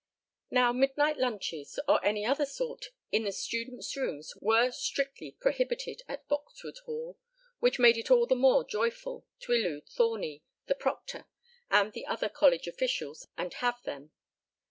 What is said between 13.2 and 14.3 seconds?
and have them.